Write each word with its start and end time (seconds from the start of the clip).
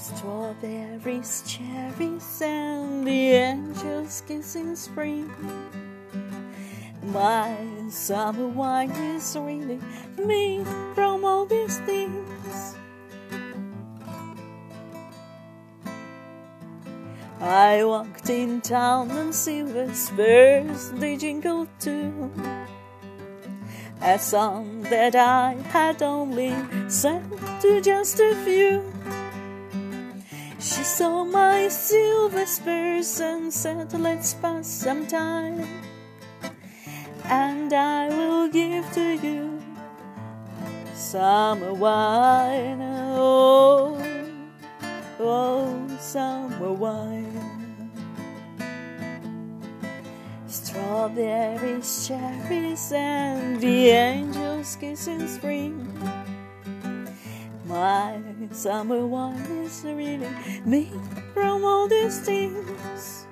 Strawberries, 0.00 1.44
cherries, 1.46 2.40
and 2.40 3.06
the 3.06 3.32
angels 3.32 4.22
kissing 4.26 4.74
spring. 4.74 5.30
My 7.02 7.54
summer 7.90 8.46
wine 8.46 8.92
is 8.92 9.36
really 9.38 9.78
me 10.16 10.64
from 10.94 11.22
all 11.26 11.44
these 11.44 11.78
things. 11.80 12.76
I 17.38 17.84
walked 17.84 18.30
in 18.30 18.62
town 18.62 19.10
and 19.10 19.34
silver 19.34 19.92
spurs 19.92 20.92
they 20.92 21.18
jingled 21.18 21.68
too. 21.78 22.32
A 24.00 24.18
song 24.18 24.80
that 24.84 25.14
I 25.14 25.56
had 25.68 26.02
only 26.02 26.54
sung 26.88 27.28
to 27.60 27.82
just 27.82 28.18
a 28.18 28.34
few. 28.46 28.82
She 30.60 30.84
saw 30.84 31.24
my 31.24 31.68
silver 31.68 32.44
spurs 32.44 33.18
and 33.18 33.50
said, 33.50 33.94
Let's 33.94 34.34
pass 34.34 34.68
some 34.68 35.06
time. 35.06 35.66
And 37.24 37.72
I 37.72 38.08
will 38.08 38.46
give 38.46 38.84
to 38.92 39.16
you 39.24 39.62
summer 40.92 41.72
wine. 41.72 42.78
Oh, 43.16 43.96
oh, 45.18 45.96
summer 45.98 46.72
wine. 46.74 47.90
Strawberries, 50.46 52.06
cherries, 52.06 52.92
and 52.92 53.58
the 53.62 53.88
angels 53.88 54.76
kissing 54.76 55.26
spring. 55.26 55.88
My 57.70 58.20
summer 58.50 59.06
wine 59.06 59.62
is 59.64 59.84
really 59.84 60.26
me 60.64 60.90
from 61.32 61.64
all 61.64 61.86
these 61.86 62.18
things. 62.18 63.26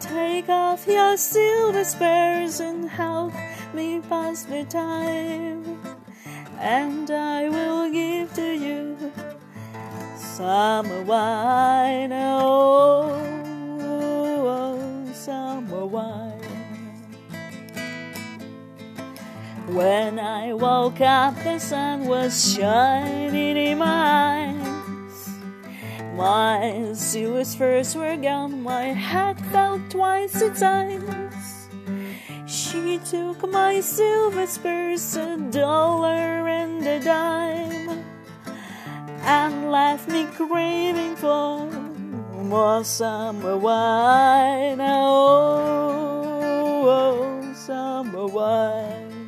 Take 0.00 0.48
off 0.48 0.88
your 0.88 1.16
silver 1.16 1.84
spurs 1.84 2.58
and 2.58 2.90
help 2.90 3.32
me 3.72 4.00
pass 4.00 4.42
the 4.42 4.64
time, 4.64 5.78
and 6.58 7.08
I 7.12 7.48
will 7.48 7.92
give 7.92 8.34
to 8.34 8.42
you 8.42 9.12
summer 10.16 11.04
wine. 11.04 11.77
When 19.68 20.18
I 20.18 20.54
woke 20.54 21.02
up, 21.02 21.34
the 21.44 21.58
sun 21.58 22.06
was 22.06 22.54
shining 22.54 23.58
in 23.58 23.76
my 23.76 24.48
eyes. 24.48 25.28
My 26.16 26.92
silver 26.94 27.44
spurs 27.44 27.94
were 27.94 28.16
gone, 28.16 28.62
my 28.62 28.94
head 28.96 29.38
felt 29.52 29.90
twice 29.90 30.40
its 30.40 30.60
size. 30.60 31.68
She 32.46 32.98
took 33.10 33.46
my 33.50 33.80
silver 33.80 34.46
spurs, 34.46 35.16
a 35.16 35.36
dollar 35.36 36.48
and 36.48 36.86
a 36.86 36.98
dime, 37.00 38.04
and 39.20 39.70
left 39.70 40.08
me 40.08 40.24
craving 40.32 41.16
for 41.16 41.70
more 42.42 42.84
summer 42.84 43.58
wine. 43.58 44.80
Oh, 44.80 46.08
oh 46.88 47.52
summer 47.52 48.26
wine. 48.26 49.27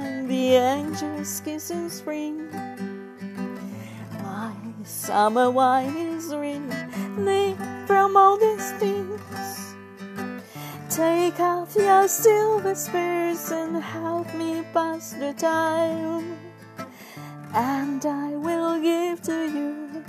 the 0.31 0.55
angels 0.55 1.41
kiss 1.43 1.67
kissing 1.67 1.89
spring. 1.89 2.49
My 4.23 4.53
summer 4.85 5.51
wine 5.51 5.97
is 5.97 6.33
really 6.33 7.57
from 7.85 8.15
all 8.15 8.37
these 8.37 8.71
things. 8.79 9.75
Take 10.89 11.37
off 11.41 11.75
your 11.75 12.07
silver 12.07 12.75
spurs 12.75 13.51
and 13.51 13.75
help 13.83 14.33
me 14.33 14.63
pass 14.73 15.11
the 15.19 15.33
time, 15.33 16.37
and 17.53 18.05
I 18.05 18.29
will 18.45 18.79
give 18.79 19.21
to 19.23 19.37
you 19.57 20.01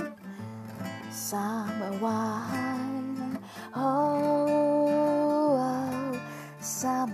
summer 1.11 1.99
wine. 1.99 3.41
Oh, 3.75 5.59
oh 5.59 6.21
summer. 6.61 7.12